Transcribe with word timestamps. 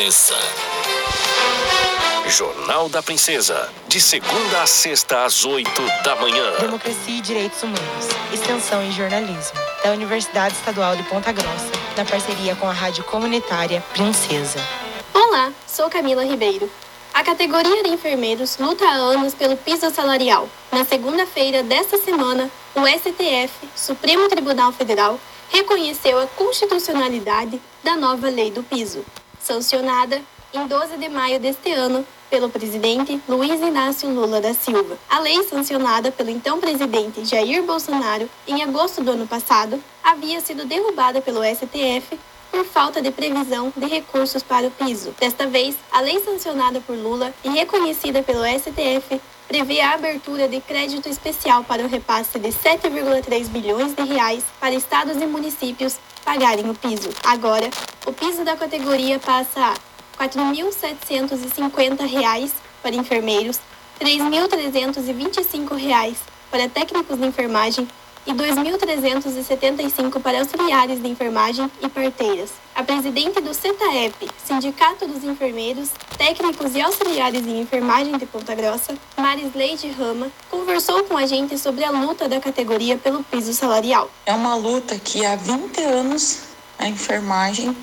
Princesa. 0.00 0.34
Jornal 2.26 2.88
da 2.88 3.02
Princesa. 3.02 3.70
De 3.86 4.00
segunda 4.00 4.62
a 4.62 4.66
sexta, 4.66 5.26
às 5.26 5.44
oito 5.44 5.82
da 6.02 6.16
manhã. 6.16 6.52
Democracia 6.58 7.18
e 7.18 7.20
Direitos 7.20 7.62
Humanos. 7.62 8.08
Extensão 8.32 8.82
em 8.82 8.90
Jornalismo. 8.92 9.60
Da 9.84 9.90
Universidade 9.90 10.54
Estadual 10.54 10.96
de 10.96 11.02
Ponta 11.02 11.30
Grossa. 11.32 11.70
Na 11.98 12.06
parceria 12.06 12.56
com 12.56 12.66
a 12.66 12.72
Rádio 12.72 13.04
Comunitária 13.04 13.84
Princesa. 13.92 14.58
Olá, 15.12 15.52
sou 15.66 15.90
Camila 15.90 16.24
Ribeiro. 16.24 16.70
A 17.12 17.22
categoria 17.22 17.82
de 17.82 17.90
enfermeiros 17.90 18.56
luta 18.56 18.86
há 18.86 18.94
anos 18.94 19.34
pelo 19.34 19.54
piso 19.54 19.90
salarial. 19.90 20.48
Na 20.72 20.82
segunda-feira 20.82 21.62
desta 21.62 21.98
semana, 21.98 22.50
o 22.74 22.86
STF, 22.86 23.68
Supremo 23.76 24.30
Tribunal 24.30 24.72
Federal, 24.72 25.20
reconheceu 25.50 26.18
a 26.18 26.26
constitucionalidade 26.26 27.60
da 27.84 27.96
nova 27.96 28.30
lei 28.30 28.50
do 28.50 28.62
piso, 28.62 29.04
sancionada 29.42 30.20
em 30.52 30.66
12 30.66 30.96
de 30.96 31.08
maio 31.08 31.40
deste 31.40 31.72
ano 31.72 32.04
pelo 32.28 32.48
presidente 32.48 33.20
Luiz 33.28 33.60
Inácio 33.60 34.08
Lula 34.08 34.40
da 34.40 34.54
Silva. 34.54 34.96
A 35.08 35.18
lei 35.18 35.42
sancionada 35.44 36.12
pelo 36.12 36.30
então 36.30 36.60
presidente 36.60 37.24
Jair 37.24 37.62
Bolsonaro 37.62 38.28
em 38.46 38.62
agosto 38.62 39.02
do 39.02 39.12
ano 39.12 39.26
passado 39.26 39.82
havia 40.02 40.40
sido 40.40 40.64
derrubada 40.64 41.20
pelo 41.20 41.40
STF 41.44 42.18
por 42.50 42.64
falta 42.64 43.00
de 43.00 43.10
previsão 43.10 43.72
de 43.76 43.86
recursos 43.86 44.42
para 44.42 44.66
o 44.66 44.70
piso. 44.70 45.14
Desta 45.18 45.46
vez, 45.46 45.76
a 45.90 46.00
lei 46.00 46.20
sancionada 46.20 46.80
por 46.80 46.96
Lula 46.96 47.32
e 47.44 47.48
reconhecida 47.48 48.22
pelo 48.22 48.44
STF 48.44 49.20
prevê 49.50 49.80
a 49.80 49.94
abertura 49.94 50.46
de 50.46 50.60
crédito 50.60 51.08
especial 51.08 51.64
para 51.64 51.82
o 51.82 51.88
repasse 51.88 52.38
de 52.38 52.50
7,3 52.50 53.48
bilhões 53.48 53.96
de 53.96 54.04
reais 54.04 54.44
para 54.60 54.72
estados 54.72 55.16
e 55.16 55.26
municípios 55.26 55.98
pagarem 56.24 56.70
o 56.70 56.74
piso. 56.74 57.10
Agora, 57.24 57.68
o 58.06 58.12
piso 58.12 58.44
da 58.44 58.56
categoria 58.56 59.18
passa 59.18 59.60
a 59.60 59.72
R$ 60.22 60.28
4.750 60.28 62.52
para 62.80 62.94
enfermeiros, 62.94 63.58
R$ 64.00 64.06
3.325 64.06 66.14
para 66.48 66.68
técnicos 66.68 67.18
de 67.18 67.26
enfermagem 67.26 67.88
e 68.30 68.32
2.375 68.32 70.22
para 70.22 70.38
auxiliares 70.38 71.02
de 71.02 71.08
enfermagem 71.08 71.70
e 71.82 71.88
parteiras. 71.88 72.50
A 72.76 72.84
presidente 72.84 73.40
do 73.40 73.52
CETAEP, 73.52 74.30
Sindicato 74.44 75.06
dos 75.08 75.24
Enfermeiros, 75.24 75.90
Técnicos 76.16 76.76
e 76.76 76.80
Auxiliares 76.80 77.44
em 77.44 77.60
Enfermagem 77.60 78.16
de 78.16 78.26
Ponta 78.26 78.54
Grossa, 78.54 78.94
Marisleide 79.16 79.90
Rama, 79.90 80.30
conversou 80.48 81.02
com 81.04 81.16
a 81.16 81.26
gente 81.26 81.58
sobre 81.58 81.84
a 81.84 81.90
luta 81.90 82.28
da 82.28 82.38
categoria 82.38 82.96
pelo 82.96 83.24
piso 83.24 83.52
salarial. 83.52 84.08
É 84.24 84.32
uma 84.32 84.54
luta 84.54 84.96
que 84.96 85.26
há 85.26 85.34
20 85.34 85.80
anos 85.82 86.42
a 86.78 86.86
enfermagem 86.86 87.76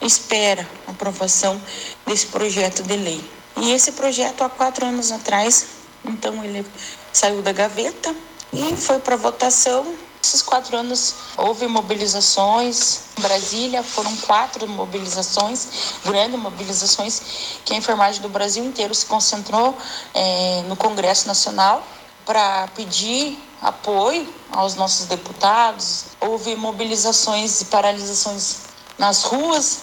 espera 0.00 0.68
a 0.86 0.92
aprovação 0.92 1.60
desse 2.06 2.26
projeto 2.26 2.84
de 2.84 2.96
lei. 2.96 3.20
E 3.56 3.72
esse 3.72 3.92
projeto, 3.92 4.42
há 4.42 4.48
quatro 4.48 4.86
anos 4.86 5.10
atrás, 5.10 5.66
então 6.04 6.44
ele 6.44 6.64
saiu 7.12 7.42
da 7.42 7.52
gaveta 7.52 8.14
e 8.52 8.76
foi 8.76 8.98
para 8.98 9.16
votação. 9.16 9.94
Esses 10.22 10.42
quatro 10.42 10.76
anos 10.76 11.14
houve 11.36 11.66
mobilizações. 11.66 13.00
Em 13.18 13.22
Brasília 13.22 13.82
foram 13.82 14.14
quatro 14.18 14.68
mobilizações, 14.68 15.68
grandes 16.04 16.38
mobilizações, 16.38 17.22
que 17.64 17.72
a 17.72 17.76
enfermagem 17.76 18.20
do 18.20 18.28
Brasil 18.28 18.64
inteiro 18.64 18.94
se 18.94 19.06
concentrou 19.06 19.76
é, 20.14 20.62
no 20.68 20.76
Congresso 20.76 21.26
Nacional 21.26 21.82
para 22.26 22.68
pedir 22.68 23.38
apoio 23.62 24.28
aos 24.52 24.74
nossos 24.74 25.06
deputados. 25.06 26.04
Houve 26.20 26.54
mobilizações 26.54 27.62
e 27.62 27.64
paralisações 27.66 28.56
nas 28.98 29.22
ruas, 29.22 29.80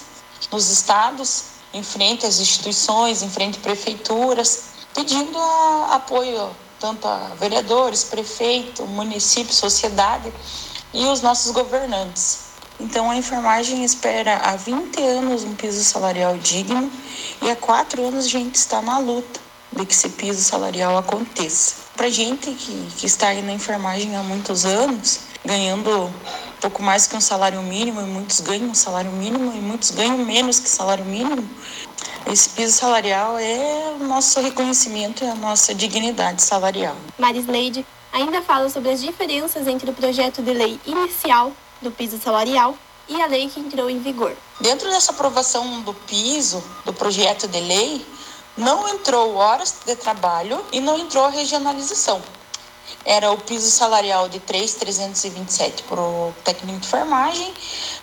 nos 0.51 0.69
estados, 0.69 1.45
em 1.73 1.81
frente 1.81 2.25
às 2.25 2.39
instituições, 2.39 3.23
em 3.23 3.29
frente 3.29 3.57
a 3.57 3.61
prefeituras, 3.61 4.63
pedindo 4.93 5.37
apoio 5.91 6.55
tanto 6.79 7.07
a 7.07 7.31
vereadores, 7.39 8.03
prefeito, 8.03 8.85
município, 8.85 9.53
sociedade 9.53 10.31
e 10.93 11.05
os 11.05 11.21
nossos 11.21 11.51
governantes. 11.51 12.47
Então, 12.79 13.09
a 13.09 13.15
enfermagem 13.15 13.83
espera 13.83 14.37
há 14.37 14.55
20 14.55 15.01
anos 15.01 15.43
um 15.43 15.55
piso 15.55 15.83
salarial 15.83 16.37
digno 16.37 16.91
e 17.41 17.49
há 17.49 17.55
quatro 17.55 18.05
anos 18.05 18.25
a 18.25 18.29
gente 18.29 18.55
está 18.55 18.81
na 18.81 18.99
luta 18.99 19.39
de 19.71 19.85
que 19.85 19.93
esse 19.93 20.09
piso 20.09 20.41
salarial 20.41 20.97
aconteça. 20.97 21.75
Para 21.95 22.09
gente 22.09 22.51
que, 22.51 22.87
que 22.97 23.05
está 23.07 23.29
aí 23.29 23.41
na 23.41 23.53
enfermagem 23.53 24.15
há 24.15 24.21
muitos 24.21 24.65
anos, 24.65 25.21
ganhando 25.43 26.13
pouco 26.61 26.81
mais 26.81 27.07
que 27.07 27.15
um 27.15 27.21
salário 27.21 27.61
mínimo, 27.61 28.01
e 28.01 28.05
muitos 28.05 28.39
ganham 28.41 28.69
um 28.69 28.75
salário 28.75 29.11
mínimo 29.11 29.53
e 29.53 29.59
muitos 29.59 29.91
ganham 29.91 30.17
menos 30.17 30.59
que 30.59 30.69
salário 30.69 31.05
mínimo, 31.05 31.47
esse 32.31 32.49
piso 32.49 32.73
salarial 32.73 33.37
é 33.39 33.95
o 33.99 34.03
nosso 34.03 34.41
reconhecimento 34.41 35.23
e 35.23 35.27
a 35.27 35.35
nossa 35.35 35.73
dignidade 35.73 36.41
salarial. 36.41 36.95
Marisleide 37.17 37.85
ainda 38.11 38.41
fala 38.41 38.69
sobre 38.69 38.91
as 38.91 39.01
diferenças 39.01 39.65
entre 39.67 39.89
o 39.89 39.93
projeto 39.93 40.41
de 40.41 40.51
lei 40.51 40.79
inicial 40.85 41.53
do 41.81 41.89
piso 41.89 42.19
salarial 42.19 42.75
e 43.07 43.21
a 43.21 43.27
lei 43.27 43.47
que 43.47 43.59
entrou 43.59 43.89
em 43.89 43.99
vigor. 43.99 44.35
Dentro 44.59 44.89
dessa 44.89 45.11
aprovação 45.11 45.81
do 45.81 45.93
piso, 45.93 46.61
do 46.83 46.91
projeto 46.91 47.47
de 47.47 47.61
lei, 47.61 48.05
não 48.57 48.89
entrou 48.89 49.35
horas 49.35 49.75
de 49.85 49.95
trabalho 49.95 50.59
e 50.73 50.81
não 50.81 50.97
entrou 50.99 51.23
a 51.23 51.29
regionalização 51.29 52.21
era 53.05 53.31
o 53.31 53.37
piso 53.37 53.69
salarial 53.69 54.27
de 54.29 54.39
3,327 54.39 55.83
para 55.83 56.01
o 56.01 56.33
técnico 56.43 56.79
de 56.79 56.85
enfermagem, 56.85 57.53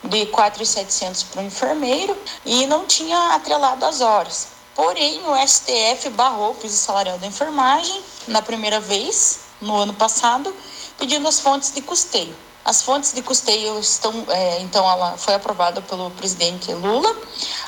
de 0.03 0.27
4,700 0.27 1.23
para 1.25 1.43
o 1.43 1.45
enfermeiro 1.45 2.17
e 2.45 2.67
não 2.67 2.87
tinha 2.87 3.35
atrelado 3.35 3.85
as 3.85 4.01
horas. 4.01 4.49
Porém, 4.75 5.21
o 5.27 5.47
STF 5.47 6.11
barrou 6.11 6.51
o 6.51 6.55
piso 6.55 6.77
salarial 6.77 7.19
da 7.19 7.27
enfermagem 7.27 8.03
na 8.27 8.43
primeira 8.43 8.81
vez, 8.81 9.41
no 9.61 9.77
ano 9.77 9.95
passado, 9.95 10.55
pedindo 10.99 11.29
as 11.29 11.39
fontes 11.39 11.73
de 11.73 11.81
custeio. 11.81 12.35
As 12.65 12.83
fontes 12.83 13.13
de 13.13 13.23
custeio 13.23 13.79
estão, 13.79 14.25
é, 14.29 14.61
então, 14.61 14.91
ela 14.91 15.19
foi 15.19 15.35
aprovada 15.35 15.83
pelo 15.83 16.11
presidente 16.13 16.73
Lula. 16.73 17.15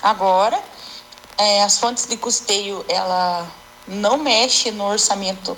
Agora, 0.02 0.58
é, 1.36 1.62
as 1.62 1.78
fontes 1.78 2.06
de 2.06 2.16
custeio, 2.16 2.84
ela 2.88 3.46
não 3.86 4.16
mexe 4.16 4.70
no 4.70 4.84
orçamento 4.84 5.56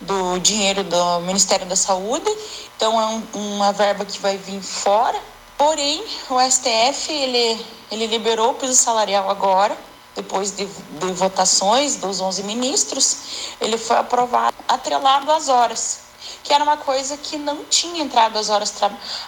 do 0.00 0.38
dinheiro 0.38 0.84
do 0.84 1.20
Ministério 1.20 1.66
da 1.66 1.76
Saúde, 1.76 2.30
então 2.76 3.00
é 3.00 3.06
um, 3.06 3.22
uma 3.34 3.72
verba 3.72 4.04
que 4.04 4.18
vai 4.18 4.36
vir 4.36 4.60
fora. 4.62 5.20
Porém, 5.56 6.04
o 6.30 6.40
STF 6.40 7.12
ele, 7.12 7.66
ele 7.90 8.06
liberou 8.06 8.52
o 8.52 8.54
piso 8.54 8.74
salarial 8.74 9.28
agora, 9.28 9.76
depois 10.14 10.52
de, 10.52 10.66
de 10.66 11.12
votações 11.12 11.96
dos 11.96 12.20
11 12.20 12.42
ministros, 12.42 13.16
ele 13.60 13.78
foi 13.78 13.96
aprovado 13.96 14.56
atrelado 14.66 15.30
às 15.30 15.48
horas, 15.48 16.00
que 16.42 16.52
era 16.52 16.62
uma 16.62 16.76
coisa 16.76 17.16
que 17.16 17.36
não 17.36 17.64
tinha 17.64 18.02
entrado 18.02 18.36
as 18.36 18.50
horas, 18.50 18.74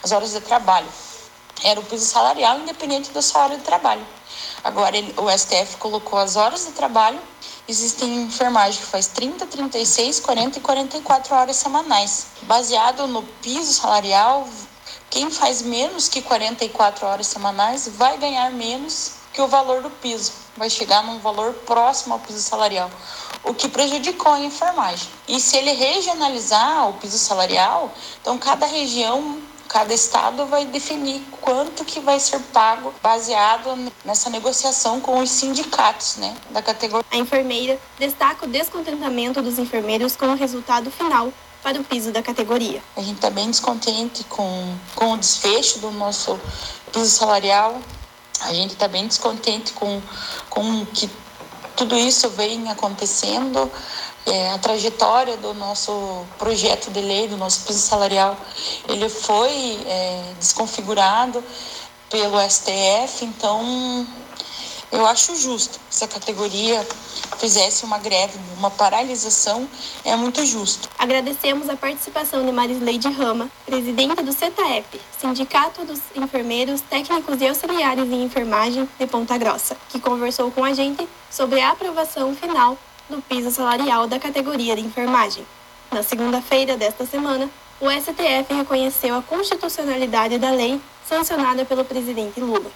as 0.03 0.12
horas 0.12 0.32
de 0.32 0.41
trabalho. 0.41 0.88
Era 1.62 1.78
o 1.78 1.84
piso 1.84 2.05
salarial 2.05 2.59
independente 2.59 3.11
da 3.11 3.22
sua 3.22 3.44
hora 3.44 3.56
de 3.56 3.62
trabalho. 3.62 4.05
Agora 4.65 4.97
ele, 4.97 5.15
o 5.17 5.31
STF 5.31 5.77
colocou 5.78 6.19
as 6.19 6.37
horas 6.37 6.67
de 6.67 6.72
trabalho 6.72 7.21
existem 7.70 8.22
enfermagem 8.22 8.81
que 8.81 8.86
faz 8.86 9.06
30, 9.06 9.47
36, 9.47 10.20
40 10.20 10.58
e 10.58 10.60
44 10.60 11.34
horas 11.34 11.56
semanais. 11.56 12.26
Baseado 12.42 13.06
no 13.06 13.22
piso 13.22 13.72
salarial, 13.72 14.48
quem 15.08 15.31
faz 15.31 15.62
menos 15.62 16.08
que 16.08 16.20
44 16.20 17.06
horas 17.06 17.28
semanais 17.28 17.88
vai 17.88 18.19
ganhar 18.19 18.50
menos 18.50 19.12
que 19.32 19.41
o 19.41 19.47
valor 19.47 19.82
do 19.82 19.91
piso, 19.91 20.32
vai 20.56 20.69
chegar 20.69 21.04
num 21.04 21.20
valor 21.20 21.54
próximo 21.64 22.14
ao 22.14 22.20
piso 22.20 22.41
salarial, 22.41 22.91
o 23.44 23.54
que 23.54 23.69
prejudicou 23.69 24.32
a 24.32 24.41
enfermagem. 24.41 25.08
E 25.28 25.41
se 25.41 25.56
ele 25.56 25.70
regionalizar 25.70 26.88
o 26.88 26.94
piso 26.94 27.19
salarial, 27.19 27.92
então 28.20 28.37
cada 28.37 28.66
região 28.66 29.41
cada 29.70 29.94
estado 29.94 30.47
vai 30.47 30.66
definir 30.66 31.22
quanto 31.41 31.84
que 31.84 32.00
vai 32.00 32.19
ser 32.19 32.41
pago 32.53 32.92
baseado 33.00 33.78
nessa 34.04 34.28
negociação 34.28 35.00
com 35.00 35.20
os 35.20 35.31
sindicatos, 35.31 36.16
né, 36.16 36.36
da 36.50 36.61
categoria. 36.61 37.06
A 37.08 37.17
enfermeira 37.17 37.78
destaca 37.96 38.46
o 38.46 38.49
descontentamento 38.49 39.40
dos 39.40 39.61
enfermeiros 39.61 40.17
com 40.17 40.26
o 40.26 40.34
resultado 40.34 40.90
final 40.90 41.32
para 41.62 41.81
o 41.81 41.84
piso 41.84 42.11
da 42.11 42.20
categoria. 42.20 42.82
A 42.96 43.00
gente 43.00 43.17
está 43.17 43.31
bem 43.31 43.49
descontente 43.49 44.25
com, 44.25 44.75
com 44.96 45.12
o 45.12 45.17
desfecho 45.17 45.78
do 45.78 45.93
nosso 45.93 46.38
piso 46.93 47.11
salarial. 47.11 47.81
A 48.40 48.52
gente 48.52 48.73
está 48.73 48.88
bem 48.88 49.06
descontente 49.06 49.73
com, 49.73 50.02
com 50.49 50.84
que 50.87 51.08
tudo 51.76 51.96
isso 51.96 52.28
vem 52.31 52.69
acontecendo 52.70 53.70
é, 54.26 54.52
a 54.52 54.58
trajetória 54.58 55.37
do 55.37 55.55
nosso 55.55 56.25
projeto 56.38 56.90
de 56.90 57.00
lei, 57.00 57.28
do 57.28 57.37
nosso 57.37 57.67
piso 57.67 57.81
salarial, 57.81 58.37
ele 58.88 59.08
foi 59.08 59.81
é, 59.87 60.32
desconfigurado 60.38 61.43
pelo 62.11 62.38
STF, 62.40 63.25
então 63.25 64.06
Eu 64.93 65.06
acho 65.06 65.37
justo. 65.37 65.78
Se 65.88 66.02
a 66.02 66.08
categoria 66.08 66.84
fizesse 67.38 67.84
uma 67.84 67.99
greve, 67.99 68.37
uma 68.58 68.70
paralisação, 68.70 69.69
é 70.05 70.17
muito 70.17 70.44
justo. 70.44 70.88
Agradecemos 70.99 71.69
a 71.69 71.76
participação 71.76 72.44
de 72.44 72.50
Marisleide 72.50 73.08
Rama, 73.08 73.49
presidenta 73.64 74.20
do 74.20 74.32
CETAEP, 74.32 75.00
Sindicato 75.16 75.84
dos 75.84 76.00
Enfermeiros, 76.16 76.81
Técnicos 76.81 77.40
e 77.40 77.46
Auxiliares 77.46 78.11
em 78.11 78.25
Enfermagem 78.25 78.88
de 78.99 79.06
Ponta 79.06 79.38
Grossa, 79.38 79.76
que 79.88 80.00
conversou 80.00 80.50
com 80.50 80.64
a 80.64 80.75
gente 80.75 81.08
sobre 81.31 81.61
a 81.61 81.70
aprovação 81.70 82.34
final 82.34 82.76
do 83.11 83.21
piso 83.21 83.51
salarial 83.51 84.07
da 84.07 84.19
categoria 84.19 84.77
de 84.77 84.83
enfermagem. 84.83 85.45
Na 85.91 86.03
segunda-feira 86.03 86.77
desta 86.77 87.05
semana, 87.05 87.51
o 87.81 87.91
STF 87.91 88.55
reconheceu 88.55 89.17
a 89.17 89.23
constitucionalidade 89.23 90.39
da 90.39 90.51
lei 90.51 90.81
sancionada 91.05 91.65
pelo 91.65 91.85
presidente 91.85 92.41
Lula. 92.41 92.71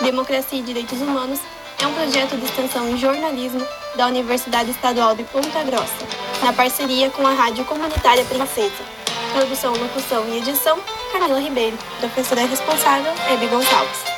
Democracia 0.00 0.58
e 0.58 0.62
Direitos 0.62 1.00
Humanos 1.00 1.40
é 1.82 1.86
um 1.86 1.94
projeto 1.94 2.36
de 2.36 2.44
extensão 2.44 2.88
em 2.88 2.98
jornalismo 2.98 3.66
da 3.96 4.06
Universidade 4.06 4.70
Estadual 4.70 5.16
de 5.16 5.24
Ponta 5.24 5.64
Grossa, 5.64 6.06
na 6.42 6.52
parceria 6.52 7.10
com 7.10 7.26
a 7.26 7.32
Rádio 7.32 7.64
Comunitária 7.64 8.24
Princesa. 8.24 8.84
Produção, 9.32 9.72
locução 9.72 10.26
e 10.28 10.38
edição, 10.38 10.78
Camila 11.12 11.40
Ribeiro. 11.40 11.78
Professora 11.98 12.46
responsável, 12.46 13.12
Hebe 13.30 13.46
Gonçalves. 13.46 14.15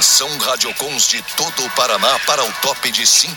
Atenção 0.00 0.38
radiocons 0.38 1.08
de 1.08 1.20
todo 1.36 1.62
o 1.62 1.70
Paraná 1.72 2.18
para 2.20 2.42
o 2.42 2.50
top 2.62 2.90
de 2.90 3.06
5 3.06 3.36